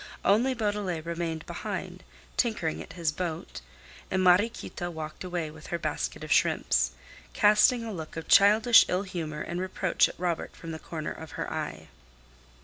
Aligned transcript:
Only 0.25 0.55
Beaudelet 0.55 1.05
remained 1.05 1.45
behind, 1.45 2.01
tinkering 2.35 2.81
at 2.81 2.93
his 2.93 3.11
boat, 3.11 3.61
and 4.09 4.23
Mariequita 4.23 4.89
walked 4.89 5.23
away 5.23 5.51
with 5.51 5.67
her 5.67 5.77
basket 5.77 6.23
of 6.23 6.31
shrimps, 6.31 6.93
casting 7.33 7.83
a 7.83 7.93
look 7.93 8.17
of 8.17 8.27
childish 8.27 8.83
ill 8.87 9.03
humor 9.03 9.41
and 9.41 9.61
reproach 9.61 10.09
at 10.09 10.19
Robert 10.19 10.55
from 10.55 10.71
the 10.71 10.79
corner 10.79 11.11
of 11.11 11.33
her 11.33 11.53
eye. 11.53 11.87